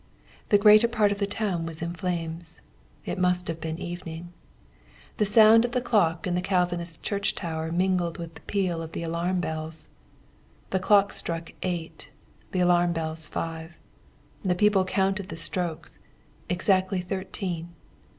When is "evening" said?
3.77-4.33